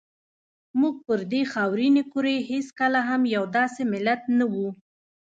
موږ 0.79 0.95
پر 1.07 1.19
دې 1.31 1.41
خاورینې 1.53 2.03
کرې 2.11 2.35
هېڅکله 2.51 2.99
هم 3.09 3.21
یو 3.35 3.43
داسې 3.57 3.81
ملت 3.93 4.21
نه 4.37 4.45
وو. 4.53 4.67